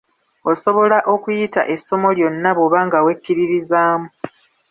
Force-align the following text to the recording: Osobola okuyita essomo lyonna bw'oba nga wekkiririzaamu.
Osobola 0.51 0.97
okuyita 1.13 1.61
essomo 1.73 2.07
lyonna 2.17 2.51
bw'oba 2.57 2.79
nga 2.87 2.99
wekkiririzaamu. 3.05 4.07